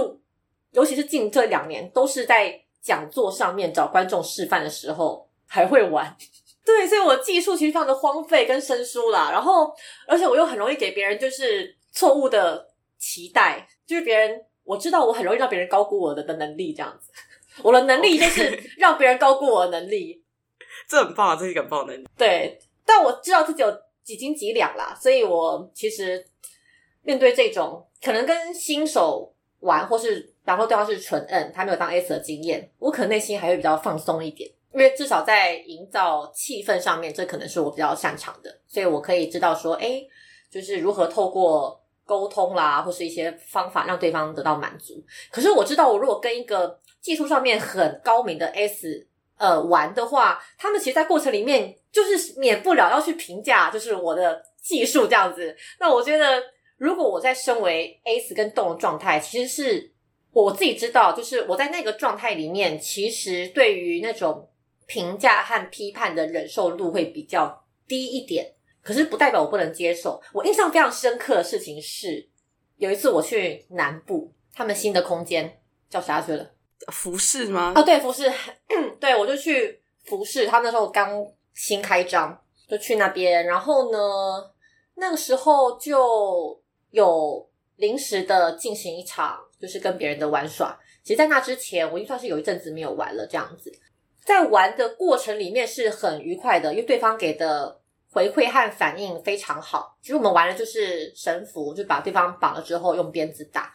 [0.71, 2.63] 尤其是近这两年都是在。
[2.79, 6.15] 讲座上面找观众示范的时候还会玩，
[6.63, 9.29] 对，所以我技术其实非常的荒废跟生疏啦。
[9.29, 9.69] 然后，
[10.07, 12.65] 而且我又很容易给别人就是错误的
[12.97, 17.11] 期待，就是别人我知道我很容易让别人高估我的的能力，这样子。
[17.61, 20.23] 我的能力就是让别人高估我的能力，
[20.87, 22.07] 这很棒啊，这是一个很棒的能力。
[22.17, 26.25] 对，但我知道自己有几斤几两啦，所以我其实
[27.03, 30.33] 面对这种可能跟新手玩或是。
[30.47, 40.01] 然后对方是纯 N，他没有当 S 的经验，我可能内心还会比较放松一点，因为至少在营造气氛上面，这可能是我比较擅长的，所以我可以知道说，哎，
[40.49, 45.03] 就是如何透过沟通啦，或是一些方法让对方得到满足。
[45.29, 49.05] 可是我知道，我如果跟一个技术上面很高明的 S
[49.37, 55.55] 呃玩的话，他们其实，在过程里面就是免不了要去评价，就是我的技术这样子。
[55.79, 56.41] 那我觉得，
[56.77, 59.93] 如果我在身为 S 跟动的状态，其实是。
[60.33, 64.47] 我自己知道，就是我在那个状态里面，其实对于那种
[64.85, 68.53] 评价和批判的忍受度会比较低一点。
[68.83, 70.21] 可是不代表我不能接受。
[70.33, 72.29] 我印象非常深刻的事情是，
[72.75, 76.51] 有一次我去南部，他们新的空间叫啥去了？
[76.91, 77.73] 服饰吗？
[77.75, 78.31] 啊，对，服饰，
[78.99, 83.45] 对我就去服饰，他那时候刚新开张，就去那边。
[83.45, 83.99] 然后呢，
[84.95, 86.61] 那个时候就
[86.91, 90.77] 有临时的进行一场，就是跟别人的玩耍。
[91.03, 93.71] 其实，在那之前，我已经算是有一阵子没有玩了，这样子。
[94.23, 97.79] 在玩的过程里面是很愉快的，因为对方给的
[98.11, 99.97] 回馈和反应非常好。
[100.01, 103.73] 其实我们玩的就是神符，就把对方绑了之后用鞭子打。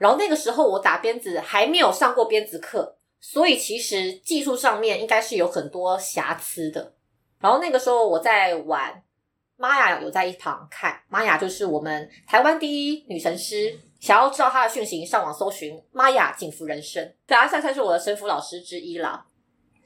[0.00, 6.94] 然后那个时候我打鞭子还没有上过鞭子课，所以其实技术上面应该是有很多瑕疵的。
[7.38, 9.02] 然后那个时候我在玩，
[9.56, 13.78] 玛雅有在一旁看，玛雅就是我们台湾第一女神师。
[14.00, 19.26] 想要知道她的讯息，上网搜寻玛雅景福人生，对，她算算是我的神符老师之一啦。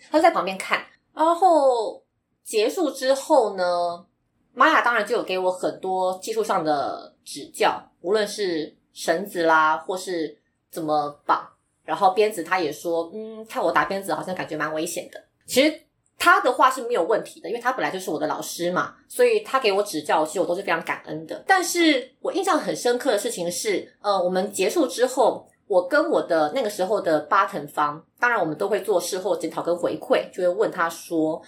[0.08, 2.00] 他就在旁边看，然后
[2.44, 4.06] 结束之后呢，
[4.52, 10.34] 玛雅当然就有给我很多技术上的指教，无论是绳子啦，或是
[10.70, 11.46] 怎么绑，
[11.84, 15.22] 然后鞭子他也说，嗯，看我打鞭子好像感觉蛮危险的。
[15.44, 15.78] 其实
[16.18, 21.44] 他的话是没有问题的，因为他本来就是我的老师嘛，所以他给我指教，其实我都是非常感恩的。
[21.46, 25.46] 但是我印象很深刻的事情是，呃，我们结束之后。
[25.66, 31.40] 我跟我的那个时候的巴腾方，当然我们都会做事后检讨跟回馈，就会问他说：“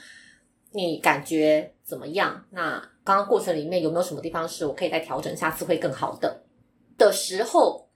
[0.72, 2.42] 你感觉怎么样？
[2.48, 6.34] 那刚刚过程里面有没有什么地方是我可以再调整，下次会更好的？”
[6.96, 7.88] 的时候，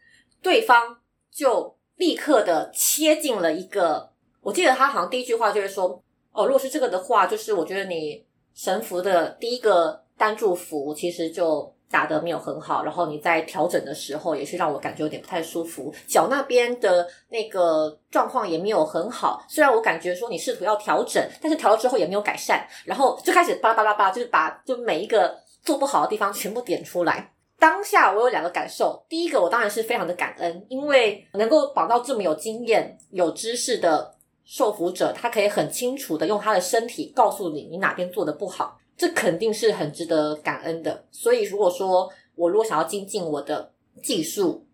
[0.42, 0.98] 对方
[1.30, 4.10] 就立刻的切进了一个，
[4.40, 19.44] 我记得他好像第一句话就是说：“哦，如果是这个的话，就是我觉得你神符的第一个单祝福其实就。”打的没有很好，然后你在调整的时候也是让我感觉有点不太舒服，脚那边的那个状况也没有很好。
[19.48, 27.32] 虽然我感觉说你试图要调整，但是调了之后也没有改善，然后就开始巴拉巴拉巴，就是把就每一个做不好的地方全部点出来。
[27.60, 38.78] 当下我有两个感受，第一个我当然是非常的感恩，因为能够绑到这么有经验、有知识的受服者，他可以很清楚的用他的身体告诉你你哪边做的不好。
[38.96, 44.66] 这肯定是很值得感恩的，所以如果说我如果想要精进我的技术，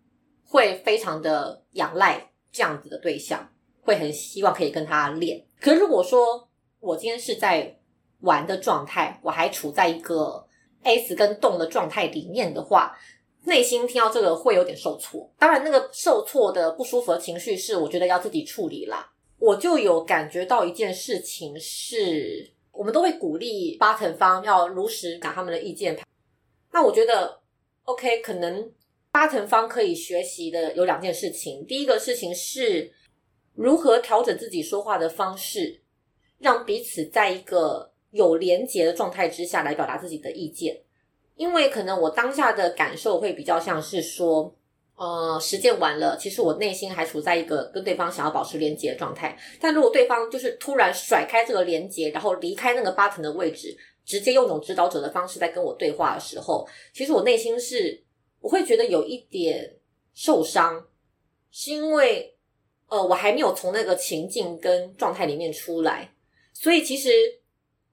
[0.45, 3.49] 会非常的仰赖这样子的对象，
[3.81, 5.45] 会很希望可以跟他练。
[5.61, 7.77] 可是如果说我今天是在
[8.21, 10.46] 玩的状态，我还处在一个
[10.83, 12.97] S 跟动的状态里面的话，
[13.45, 15.29] 内心听到这个会有点受挫。
[15.37, 19.11] 当然，那个受挫的不舒服的情绪是我觉得要自己处理啦。
[19.39, 22.53] 我就有感觉到一件事情是。
[22.77, 25.97] 我们都会鼓励巴腾方要如实讲他们的意见。
[26.71, 27.39] 那我觉得
[27.85, 28.71] ，OK，可能
[29.11, 31.65] 巴腾方可以学习的有两件事情。
[31.65, 32.93] 第一个事情是
[33.55, 35.81] 如何调整自己说话的方式，
[36.37, 40.79] 让彼此在一个有连结的状态之下来表达自己的意见。
[41.35, 44.53] 因为可能我当下的感受会比较像是说。
[44.99, 49.37] 呃，实践完了，其实我内心还处在一个跟对方想要保持连接的状态。
[49.61, 58.03] 但如果对方就是突然甩开这个连接，然后离开那个 button 的位置，直接用一种指导者的方式在跟我对话的时候，其实我内心是
[58.39, 59.71] 我会觉得有一点
[60.15, 60.87] 受伤，
[61.51, 62.35] 是因为
[62.87, 66.11] 呃，我还没有从那个情境跟状态里面出来，
[66.53, 67.11] 所以其实。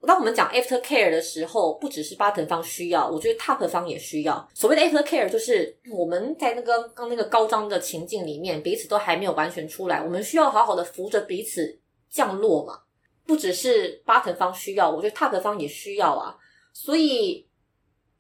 [0.05, 4.49] 当我们讲 after care 的时候，不只是 button 方需要，我觉得 top 方也需要。
[4.55, 11.79] 所谓的 after care，就是我们在那个刚那个高张的情境里面，彼此都还没有完全出来，我们需要好好的扶着彼此
[12.11, 12.81] 降落嘛。
[13.27, 16.37] 不只是 button 方需要，我觉得 top 方也需要啊。
[16.73, 17.49] 所以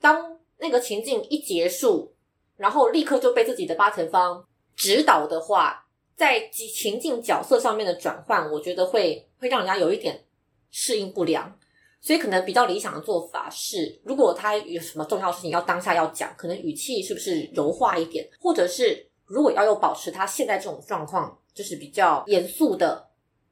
[0.01, 2.15] 当那个情境一结束，
[2.57, 10.25] 然后立刻就被自己的 button 方指导的话，在情境角色上面的转换，我觉得会会让人家有一点
[10.71, 11.59] 适应不良。
[12.05, 23.09] 所以可能比较理想的做法是，如果他有什么重要事情要当下要讲，可能语气是不是柔化一点，或者是如果要有保持他现在这种状况，就是比较严肃的，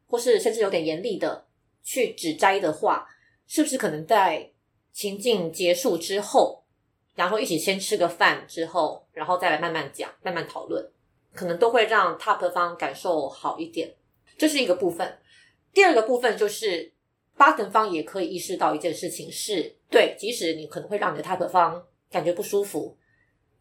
[0.06, 1.46] 或是甚至有点严厉的
[1.82, 3.08] 去指摘的话，
[3.46, 4.52] 是不是可能在
[4.92, 6.62] 情境结束之后，
[7.14, 10.86] 然后一起先吃个饭之后，然后再来慢慢讲、慢慢讨论，
[11.32, 13.94] 可能都会让 top 方感受好一点。
[14.36, 15.18] 这是一个部分。
[15.72, 16.91] 第二个部分就是。
[17.36, 22.96] 巴神方也可以意识到一件事情，是对，即使你可能会让你的 type 方感觉不舒服，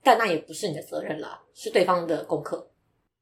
[0.04, 2.70] 但那也不是你的责任了，是对方的功课。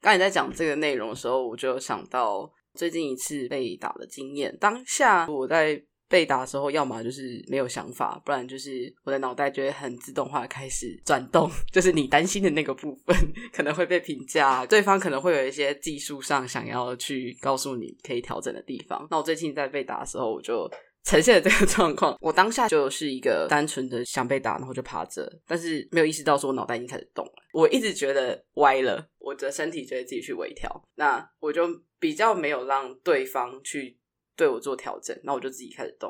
[0.02, 4.56] 刚你在讲这个内容的时候，我就想到最近一次被打的经验。
[4.60, 5.84] 当下我在。
[6.10, 13.16] 被打的时候，要么就是没有想法，不然就是我的脑袋就会很自动化开始转动， 就是你担心的那个部分
[13.54, 19.08] 可能会被评价，对方可能会有一些技术上想要去告诉你可以调整的地方。
[19.12, 20.70] 那我最近在被打的时候，我就
[21.04, 22.18] 呈现了这个状况。
[22.20, 27.32] 我当下就是一个单纯的想被打，然后就趴着，但是没有意识到说我脑袋已经开始动了。
[27.54, 29.08] 我一直觉得歪了。
[29.20, 30.70] 我的身体觉得自己去微调。
[30.96, 31.68] 那我就
[32.00, 33.96] 比较没有让对方去
[34.40, 36.10] 对我做调整，那我就自己开始动。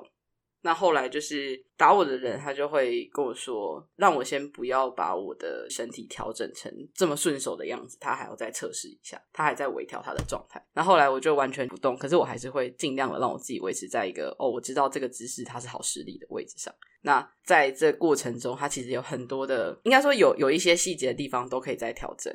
[0.61, 10.63] 那后来就是打我的人，他就会跟我说，让我先不要把我的身体调整成这么顺手的样子，他还要再测试一下，他还在微调他的状态。
[10.73, 16.71] 那后来我就完全不动，可是我还是会尽量的让我自己维持在一个哦，我知道这个姿势它是好施力的位置上。
[17.01, 22.31] 那在这过程中，它其实有很多的，应该说有有一些细节的地方都可以再调整。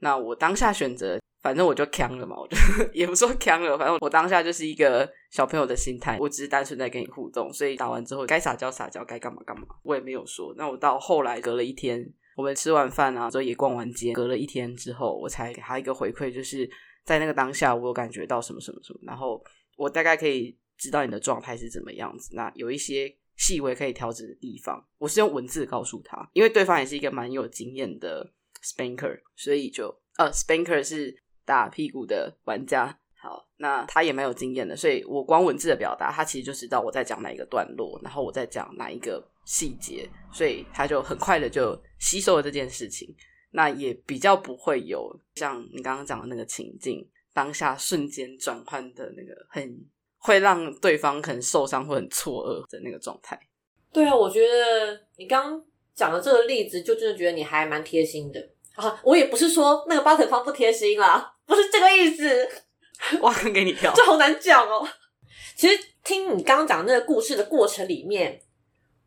[0.00, 1.18] 那我当下选择。
[1.40, 2.56] 反正我就扛了嘛，我就
[2.92, 10.52] 也不说扛了，反正我当下就是一个小朋友的心态，我只是单纯在跟你互动，所以打完之后该撒娇撒娇，该干嘛干嘛，我也没有说。
[10.56, 16.68] 那我到后来隔了一天，我们吃完饭啊，之后也逛完街，隔了一天之后，我才给他一个回馈，就是
[17.04, 19.40] 在那个当下，我有感觉到什么什么什么，然后
[19.76, 22.34] 我大概可以知道你的状态是怎么样子。
[22.34, 28.32] 那有一些细微可以调整的地方，我是用文字告诉他，因为对方也是一个蛮有经验的
[28.64, 31.22] spanker，所以就呃 spanker 是。
[31.48, 43.08] 打屁股的玩家，好，那他也蛮有经验的，所以我光文字的表达，他其实就知道我在讲哪一个段落，然后我在讲哪一个细节，所以他就很快的就吸收了这件事情。
[43.50, 49.86] 那也比较不会有像你刚刚讲的那个情境，当下瞬间转换的那个很
[50.18, 53.40] 会让对方可能受伤或很错愕的那个状态。
[53.90, 59.00] 对啊，我觉得你刚讲的这个例子，就真的觉得你还蛮贴心的啊。
[59.02, 61.34] 我也不是说那个巴特方不贴心啦。
[61.48, 62.48] 不是这个意思，
[63.20, 64.86] 我刚给你跳，这好难讲哦。
[65.56, 68.40] 其实听你刚刚讲那个故事的过程里面，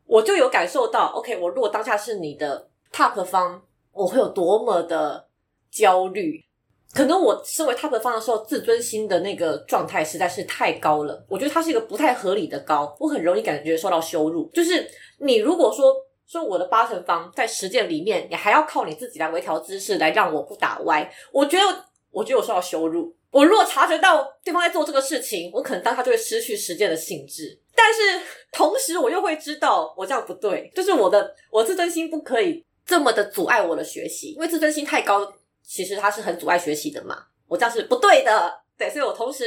[0.04, 3.62] 我就有感受到，OK，我如果当下是你的 top 方，
[3.92, 5.28] 我会有多么的
[5.70, 6.44] 焦虑。
[6.92, 11.24] 可能我身为 top 方的时候，自尊心的那个状态实在是太高了。
[11.28, 14.50] 我觉得它是一个不太合理的高，我很容易感觉受到羞辱。
[14.52, 14.86] 就是
[15.20, 15.94] 你如果说
[16.26, 21.84] 说我的八成方在实践里面，你还要靠你自己来微调姿势来让我不打歪，我觉得。
[22.12, 23.16] 我觉得我受到羞辱。
[23.30, 27.58] 我如果察觉到对方在做这个事情，我可能当他就会失去实践的兴致。
[27.74, 28.20] 但是
[28.52, 35.32] 同时，我又会知道我这样不对，就是我的我自尊心不可以这么的阻碍我的学习，因为自尊心太高，
[35.66, 37.16] 其实它是很阻碍学习的嘛。
[37.48, 39.44] 我这样是不对的，对，所以我同时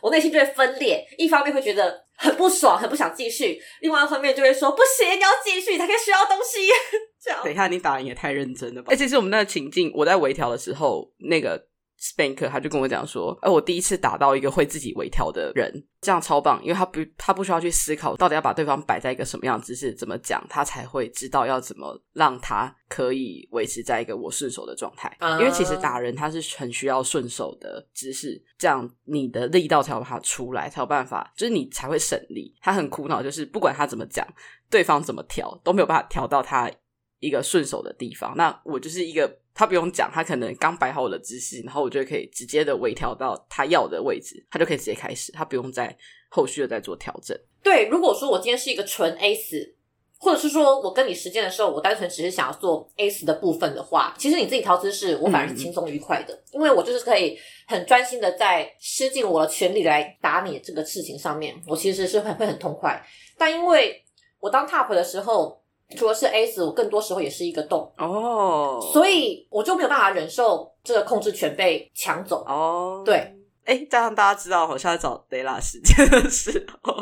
[0.00, 6.68] 我内心就会分裂，一方面会觉得很不爽，很不想继续；，另外一方面就会说不行，你要继续，你才可以学到东西。
[7.22, 8.88] 这样，等一下，你打人也太认真了吧？
[8.90, 11.68] 而且是我们那个情境，我在微调的时候，那个。
[12.00, 25.12] Spank 他就跟我讲说，哎，我第一次打到一个会自己微调的人，这样超棒，因为他不他不需要去思考到底要把对方摆在一个什么样的姿势，怎么讲，他才会知道要怎么让他可以维持在一个我顺手的状态。
[25.20, 32.54] 因为其实打人他是很需要顺手的姿势，这样你的力道才有办法出来，才有办法，就是你才会省力。
[32.60, 34.24] 他很苦恼，就是不管他怎么讲，
[34.70, 36.70] 对方怎么调都没有办法调到他
[37.18, 38.36] 一个顺手的地方。
[38.36, 39.40] 那我就是一个。
[39.58, 45.92] 他不用讲，他可能刚摆好我的姿势，然后我就可以直接的微调到他要的位置，他就可以直接开始，他不用再
[46.28, 47.36] 后续的再做调整。
[47.60, 49.74] 对，如果说我今天是一个纯 A 死，
[50.16, 57.36] 或者是说我跟你实践的时候，我单纯只是想要做 A 死的部分的话，其实你自己调姿势，我反而是轻松愉快的，因为我就是可以
[57.66, 63.04] 很专心的在施尽我的全力来打你这个事情上面，我其实是会会很痛快。
[63.36, 64.00] 但因为
[64.38, 65.60] 我当 top 的时候。
[65.96, 73.02] 除了是 S，我更多时候也是一个洞哦，所以我就没有办法忍受这个控制权被抢走哦。
[73.04, 73.34] 对，
[73.64, 76.94] 哎，加上大家知道我现在找 Della 时间的时候，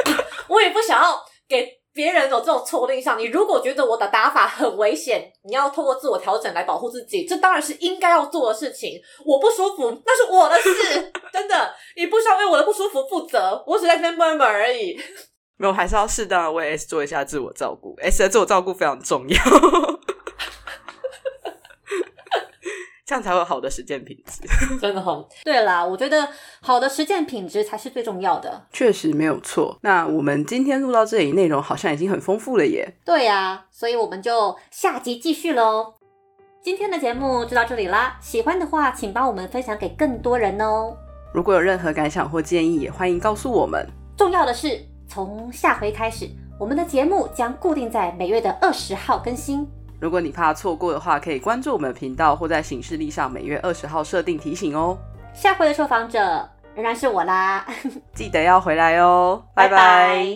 [0.48, 1.18] 我也不想要
[1.48, 3.18] 给别人有这种错误印象。
[3.18, 9.00] 你如果觉得我的打法很危险，你要通过自我调整来保护自己，这当然是应该要做的事情。
[9.24, 15.00] 我不舒服，那是我的事， 真的，你不需要为我的不舒服负责，我只在这边闷闷而已。
[15.56, 17.94] 没有，还是要适当的为 S 做一下自我照顾。
[18.02, 19.38] S 的自我照顾非常重要，
[23.06, 24.42] 这样才会有好的实践品质。
[24.80, 25.28] 真的好。
[25.44, 26.28] 对啦，我觉得
[26.60, 28.66] 好的实践品质才是最重要的。
[28.72, 29.78] 确实没有错。
[29.82, 32.96] 那我们今天录到这里，内容好像已经很丰富了耶。
[33.04, 35.94] 对呀，所以我们就下集继续喽。
[36.60, 40.96] 今天的节目就到这里啦，喜欢的话请帮我们分享给更多人哦。
[41.32, 43.86] 如果有任何感想或建议，也欢迎告诉我们。
[44.16, 44.93] 重要的是。
[45.14, 49.64] 从下回开始，我们的节目将固定在每月的二十号更新。
[50.00, 54.98] 如果你怕错过的话，可以关注我们的频道，或在行事历上每月二十号设定提醒哦。
[55.32, 56.18] 下回的受访者
[56.74, 57.64] 仍然是我啦，
[58.12, 60.26] 记得要回来哦，拜拜。